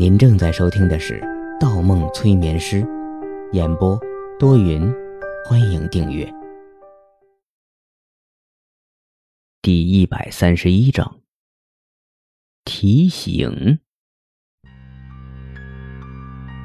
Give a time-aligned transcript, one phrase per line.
[0.00, 1.20] 您正在收听的是
[1.60, 2.80] 《盗梦催眠师》，
[3.52, 4.00] 演播
[4.38, 4.90] 多云，
[5.44, 6.26] 欢迎订阅。
[9.60, 11.20] 第一百三十一章
[12.64, 13.78] 提醒。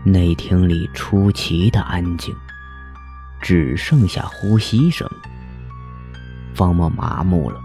[0.05, 2.33] 内厅里出奇的安静，
[3.41, 5.05] 只剩下呼吸声。
[6.53, 7.59] 方墨麻木了，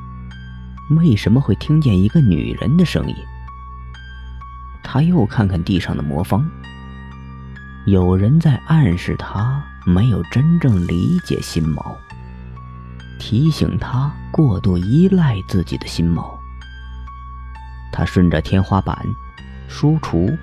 [0.99, 3.15] 为什么会听见一个女人的声音？
[4.93, 6.45] 他又看看地上的魔方，
[7.87, 11.95] 有人在暗示他没有真正理解心锚，
[13.17, 16.37] 提醒他过度依赖自己的心锚。
[17.93, 18.99] 他顺着天花板、
[19.69, 20.37] 书橱、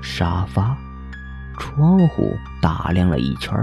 [0.00, 0.74] 沙发、
[1.58, 3.54] 窗户打量了一圈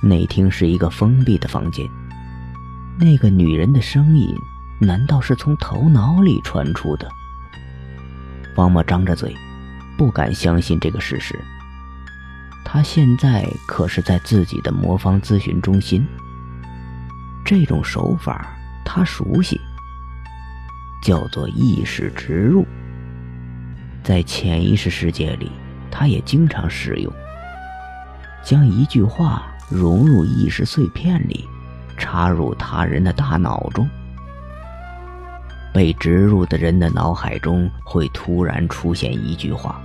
[0.00, 1.86] 内厅是一个封闭的房间，
[2.98, 4.34] 那个女人的声音
[4.80, 7.06] 难道是从头脑里传出的？
[8.56, 9.36] 方墨张着嘴，
[9.98, 11.38] 不敢相信这个事实。
[12.64, 16.04] 他现在可是在自己的魔方咨询中心，
[17.44, 19.60] 这种手法他熟悉，
[21.02, 22.66] 叫做意识植入。
[24.02, 25.52] 在潜意识世界里，
[25.90, 27.12] 他也经常使用，
[28.42, 31.46] 将一句话融入意识碎片里，
[31.98, 33.86] 插入他人的大脑中。
[35.76, 39.78] 被植入的人的脑海中会突然出现一句话，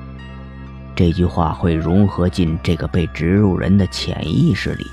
[0.95, 4.88] 这句话会融合进这个被植入人的潜意识里，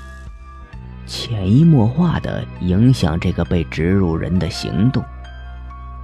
[1.07, 5.01] 潜移默化地影响这个被植入人的行动，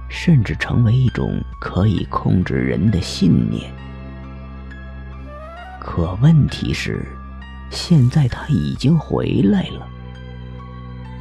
[0.08, 3.70] 甚至成为一种可以控制人的信念。
[5.78, 7.04] 可问题是，
[7.68, 9.86] 现在他已经回来了，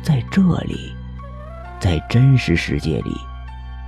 [0.02, 0.94] 在这里，
[1.78, 3.12] 在真实世界里。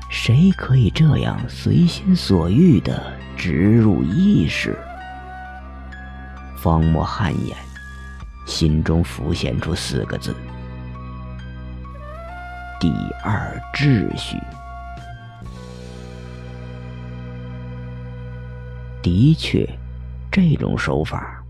[0.09, 4.77] 谁可以这样随心所欲的植入意识？
[6.57, 7.55] 方墨汗颜，
[8.45, 10.35] 心中浮现出四个字：
[12.79, 12.89] 第
[13.23, 14.37] 二秩序。
[19.03, 19.67] 的确，
[20.31, 21.43] 这种手法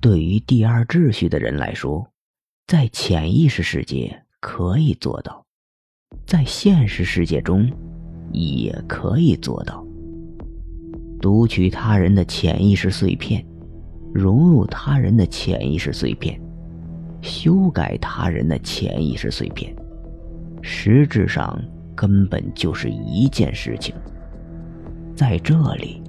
[0.00, 2.06] 对于第二秩序的人来说，
[2.66, 5.44] 在潜意识世界可以做到，
[6.26, 7.70] 在现实世界中。
[8.32, 9.84] 也可以做到。
[11.20, 13.44] 读取他人的潜意识碎片，
[14.12, 16.40] 融入他人的潜意识碎片，
[17.20, 19.72] 修改他人的潜意识碎片，
[20.60, 21.56] 实质上
[21.94, 23.94] 根本就是一件事情。
[25.14, 26.02] 在这里，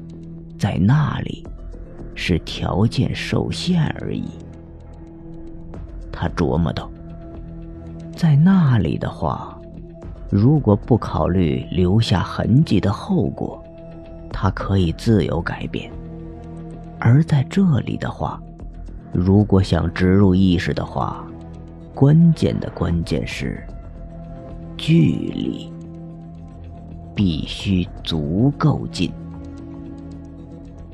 [0.58, 1.46] 在那里，
[2.16, 4.24] 是条件受限而已。
[6.12, 6.90] 他琢磨道
[8.16, 9.53] ：“在那里的话。”
[10.36, 13.64] 如果不考虑留下痕迹的后果，
[14.32, 15.92] 他可以自由改变；
[16.98, 18.42] 而在这里的话，
[19.12, 21.24] 如果想植入意识的话，
[21.94, 23.64] 关键的关键是
[24.76, 25.72] 距离
[27.14, 29.12] 必须足够近，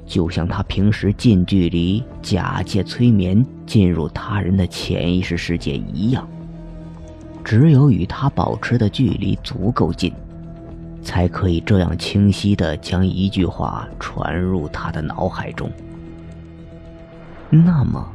[0.05, 6.27] 就像他平时近距离假借催眠进入他人的潜意识世界一样。
[7.43, 10.13] 只有与他保持的距离足够近，
[11.01, 15.69] 才可以这样清晰的将一句话传入他的脑海中。
[17.49, 18.07] 那么，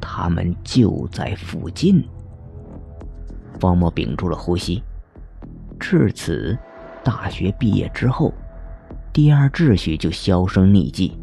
[0.00, 2.02] 他们就在附近。
[3.60, 4.82] 方墨屏住了呼吸。
[5.78, 6.56] 至此，
[7.04, 8.32] 大学毕业之后，
[9.12, 11.18] 第二秩序就销声匿迹，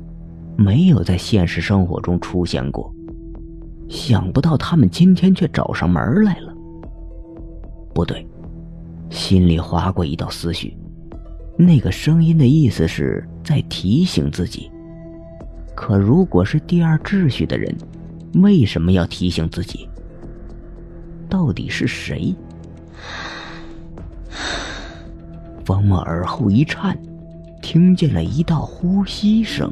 [0.56, 2.94] 没有在现实生活中出现过。
[3.90, 6.53] 想不到他们今天却找上门来了。
[7.94, 8.26] 不对，
[9.10, 10.76] 心里划过一道思绪，
[11.58, 14.72] 那个声音的意思是在提醒自己。
[15.76, 17.76] 可如果是第二秩序的人，
[18.36, 19.88] 为什么要提醒自己？
[21.30, 22.34] 到底是谁？
[25.66, 26.98] 方墨耳后一颤，
[27.62, 29.72] 听见了一道呼吸声。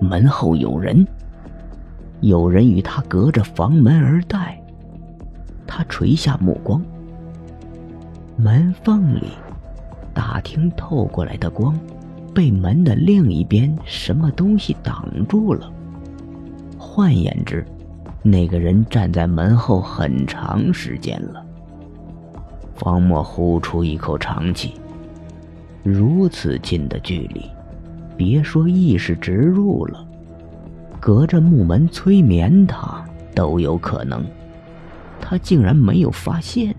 [0.00, 1.06] 门后有人，
[2.20, 4.59] 有人与他隔着房门而待。
[5.72, 6.82] 他垂下目光，
[8.36, 9.28] 门缝里，
[10.12, 11.78] 大厅透过来的光，
[12.34, 15.72] 被门的另一边什么东西挡住了。
[16.76, 17.64] 换言之，
[18.20, 21.40] 那个人站在门后很长时间了。
[22.74, 24.74] 方墨呼出一口长气，
[25.84, 27.48] 如此近的距离，
[28.16, 30.04] 别说意识植入了，
[30.98, 33.04] 隔着木门催眠他
[33.36, 34.24] 都有可能。
[35.20, 36.74] 他竟然没有发现。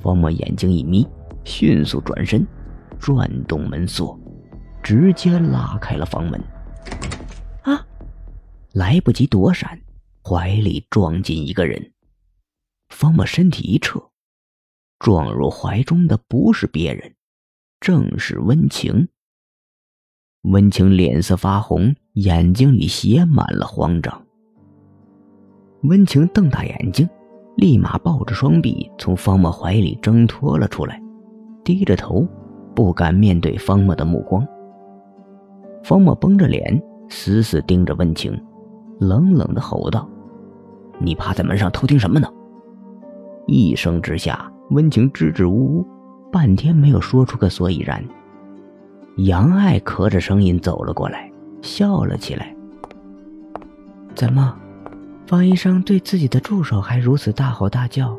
[0.00, 1.06] 方墨眼睛一眯，
[1.44, 2.46] 迅速转身，
[2.98, 4.18] 转动门锁，
[4.82, 6.40] 直接拉开了房门。
[7.62, 7.86] 啊！
[8.72, 9.80] 来不及躲闪，
[10.24, 11.92] 怀里撞进一个人。
[12.88, 14.00] 方默身体一撤，
[14.98, 17.14] 撞入怀中的不是别人，
[17.80, 19.08] 正是温情。
[20.42, 24.26] 温情脸色发红，眼睛里写满了慌张。
[25.82, 27.08] 温情瞪大眼睛，
[27.56, 31.02] 立马抱着双臂从方默怀里挣脱了出来，
[31.64, 32.24] 低着头，
[32.72, 34.46] 不敢面对方默的目光。
[35.82, 38.40] 方默绷着脸，死死盯着温情，
[39.00, 40.08] 冷冷的吼道
[41.02, 42.28] ：“你趴在门上偷听什么呢？”
[43.48, 45.86] 一声之下，温情支支吾吾，
[46.30, 48.04] 半天没有说出个所以然。
[49.16, 51.28] 杨爱咳着声音走了过来，
[51.60, 52.54] 笑了起来
[54.14, 54.56] ：“怎么？”
[55.32, 58.14] 方医生对自己的助手还如此大吼大叫，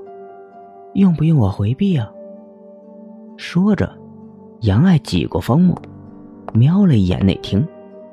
[0.96, 2.12] 用不用我回避啊？
[3.38, 3.96] 说着，
[4.62, 5.80] 杨爱挤过方墨，
[6.56, 7.64] 瞄了一眼内厅，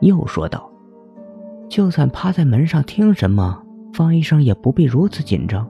[0.01, 0.71] 又说道
[1.67, 3.63] ：“就算趴在门上听什么，
[3.95, 5.67] 方医生也不必如此紧张。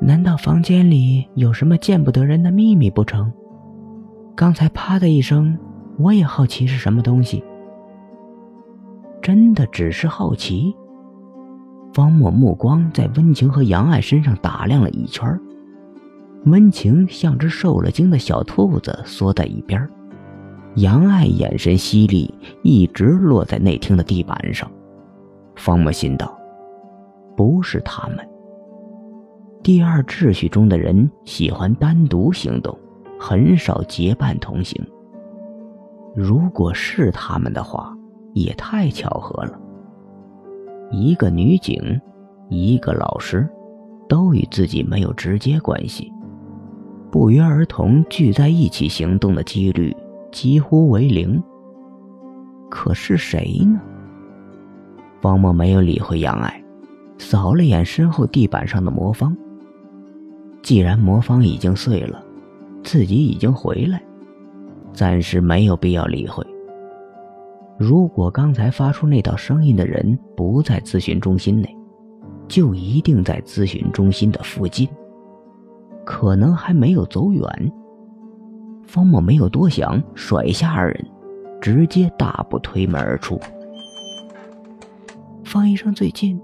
[0.00, 3.32] 难道房间里有什么见不得人的秘密不成？
[4.34, 5.56] 刚才啪的一声，
[5.96, 7.44] 我也好奇是什么东西。
[9.22, 10.74] 真的只是好奇。”
[11.92, 15.38] 方墨目光在温情和杨爱身上打量了一圈，
[16.44, 19.88] 温情像只受了惊的小兔子缩在一边，
[20.76, 22.32] 杨爱眼神犀利，
[22.62, 24.70] 一直落在内厅的地板上。
[25.56, 26.38] 方墨心道
[27.36, 28.18] ：“不是他们。
[29.62, 32.78] 第二秩序中的人喜欢单独行动，
[33.18, 34.80] 很少结伴同行。
[36.14, 37.92] 如果是他们的话，
[38.32, 39.60] 也太巧合了。”
[40.90, 42.00] 一个女警，
[42.48, 43.48] 一个老师，
[44.08, 46.12] 都与自己没有直接关系，
[47.10, 49.96] 不约而同聚在一起行动的几率
[50.32, 51.40] 几乎为零。
[52.68, 53.80] 可是谁呢？
[55.20, 56.62] 方默没有理会杨爱，
[57.18, 59.36] 扫了眼身后地板上的魔方。
[60.62, 62.22] 既然魔方已经碎了，
[62.82, 64.02] 自己已经回来，
[64.92, 66.44] 暂时没有必要理会。
[67.80, 71.74] 如果刚才发出那道声音的人不在咨询中心内，
[72.46, 74.86] 就一定在咨询中心的附近，
[76.04, 77.72] 可能还没有走远。
[78.82, 81.06] 方墨没有多想，甩下二人，
[81.58, 83.40] 直接大步推门而出。
[85.42, 86.38] 方医生最近。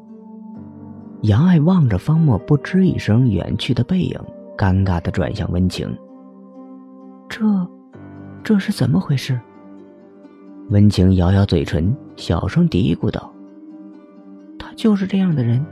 [1.21, 4.19] 杨爱望着方墨不吱一声远去的背影，
[4.57, 5.87] 尴尬的转向温情
[7.29, 7.45] ：“这，
[8.43, 9.39] 这是怎么回事？”
[10.69, 13.33] 温情咬咬嘴唇，小声嘀咕道
[14.59, 15.65] ：“他就是这样的人，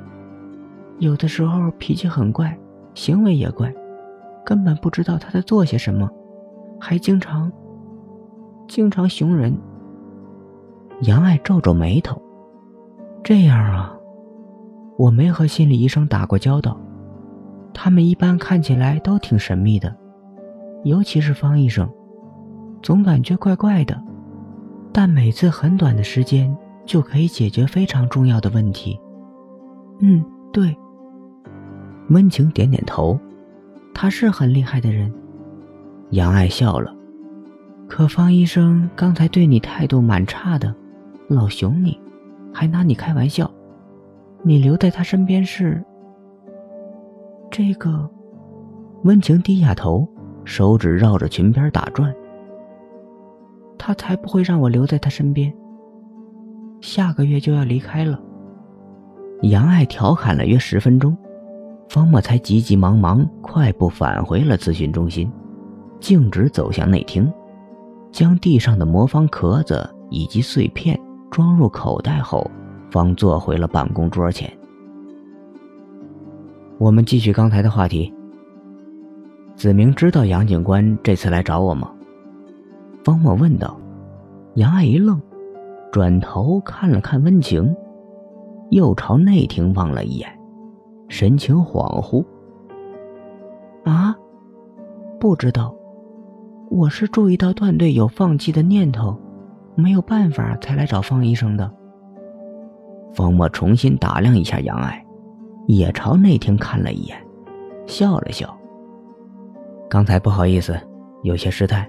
[1.00, 2.56] 有的时候脾气很怪，
[2.94, 3.74] 行为也怪，
[4.46, 6.08] 根本不知道他在做些什么，
[6.80, 7.50] 还经常，
[8.68, 9.56] 经常熊人。”
[11.02, 12.22] 杨爱皱皱眉头
[13.24, 13.92] ：“这样啊，
[14.96, 16.80] 我没和心理医生打过交道，
[17.72, 19.92] 他们一般看起来都挺神秘的，
[20.84, 21.90] 尤其是方医生，
[22.80, 24.00] 总感觉怪怪的。”
[24.96, 26.56] 但每次很短的时间
[26.86, 28.96] 就可以解决非常重要的问题。
[29.98, 30.72] 嗯，对。
[32.10, 33.18] 温情点点头，
[33.92, 35.12] 他是很厉害的人。
[36.10, 36.94] 杨爱笑了。
[37.88, 40.72] 可方医生刚才对你态度蛮差的，
[41.28, 41.98] 老熊你，
[42.52, 43.50] 还拿你开玩笑。
[44.44, 45.84] 你留在他身边是？
[47.50, 48.08] 这个。
[49.02, 50.08] 温情低下头，
[50.44, 52.14] 手指绕着裙边打转。
[53.86, 55.52] 他才不会让我留在他身边。
[56.80, 58.18] 下个月就要离开了。
[59.42, 61.14] 杨爱调侃了约十分钟，
[61.90, 65.30] 方墨才急急忙忙快步返回了咨询中心，
[66.00, 67.30] 径直走向内厅，
[68.10, 70.98] 将地上的魔方壳子以及碎片
[71.30, 72.50] 装入口袋后，
[72.90, 74.50] 方坐回了办公桌前。
[76.78, 78.10] 我们继续刚才的话题。
[79.54, 81.93] 子明知道杨警官这次来找我吗？
[83.04, 83.78] 方墨问道
[84.56, 85.20] ：“杨爱一愣，
[85.92, 87.76] 转头看了看温情，
[88.70, 90.40] 又朝内厅望了一眼，
[91.08, 92.24] 神情恍惚。
[93.84, 94.16] 啊，
[95.20, 95.74] 不知道，
[96.70, 99.14] 我是注意到段队有放弃的念头，
[99.74, 101.70] 没有办法才来找方医生的。”
[103.12, 105.04] 方墨重新打量一下杨爱，
[105.66, 107.22] 也朝内厅看了一眼，
[107.86, 108.56] 笑了笑
[109.90, 110.74] ：“刚才不好意思，
[111.22, 111.86] 有些失态。”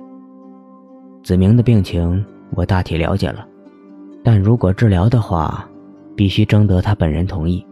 [1.26, 3.44] 子明的病情我大体了解了，
[4.24, 5.68] 但如果治疗的话，
[6.16, 7.66] 必须征得他本人同意。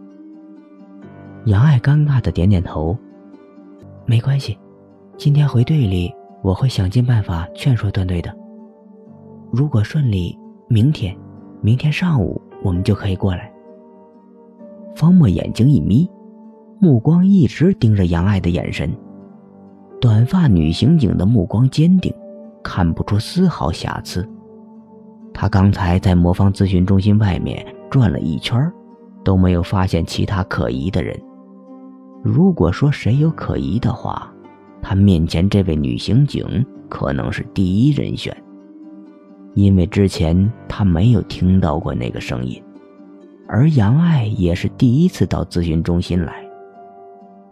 [1.44, 2.98] 杨爱尴尬的点点头，
[4.06, 4.58] 没关系，
[5.16, 8.34] 今天回队里我会想尽办法劝说段队的。
[9.52, 11.16] 如果顺利，明天，
[11.60, 13.52] 明天上午我们就可以过来。
[14.96, 16.10] 方墨眼睛一眯，
[16.80, 18.90] 目光一直盯着杨爱的眼神。
[20.00, 22.12] 短发女刑警的目光坚定，
[22.64, 24.28] 看不出丝毫瑕疵。
[25.32, 28.58] 他刚才在魔方咨询中心外面转了一圈，
[29.22, 31.16] 都没有发现其他可疑的人。
[32.22, 34.32] 如果说谁有可疑的话，
[34.80, 38.34] 他面前这位女刑警可能是第一人选。
[39.54, 42.60] 因为之前他没有听到过那个声音，
[43.46, 46.43] 而杨爱也是第一次到咨询中心来。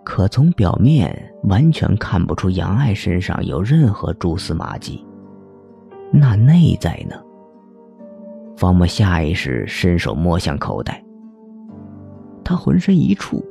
[0.04, 5.04] 可从表面完全看不出杨爱身上有任何蛛丝马迹，
[6.12, 7.16] 那内在呢？
[8.56, 11.02] 方木下意识伸手摸向口袋，
[12.44, 13.44] 他浑身一触，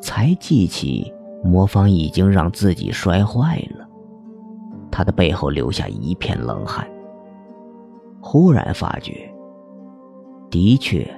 [0.00, 1.12] 才记起
[1.44, 3.86] 魔方已经让自己摔坏了，
[4.90, 6.86] 他的背后留下一片冷汗。
[8.20, 9.32] 忽然发觉，
[10.50, 11.08] 的确，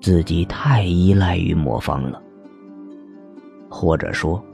[0.00, 2.22] 自己太依赖于魔方了，
[3.70, 4.44] 或者说，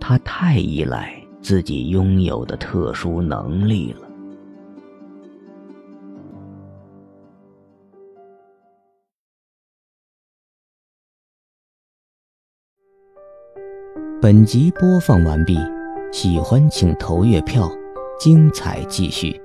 [0.00, 4.00] 他太依赖自己拥有的特殊能力了。
[14.20, 15.58] 本集播放完毕，
[16.10, 17.70] 喜欢请投月票，
[18.18, 19.43] 精彩继续。